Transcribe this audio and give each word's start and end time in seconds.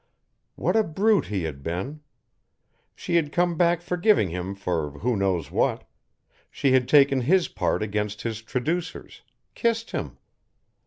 What 0.55 0.75
a 0.75 0.83
brute 0.83 1.25
he 1.27 1.43
had 1.43 1.61
been! 1.61 1.99
She 2.95 3.17
had 3.17 3.31
come 3.31 3.55
back 3.55 3.83
forgiving 3.83 4.29
him 4.31 4.55
for 4.55 4.89
who 4.97 5.15
knows 5.15 5.51
what, 5.51 5.87
she 6.49 6.71
had 6.71 6.89
taken 6.89 7.21
his 7.21 7.47
part 7.47 7.83
against 7.83 8.23
his 8.23 8.41
traducers, 8.41 9.21
kissed 9.53 9.91
him. 9.91 10.17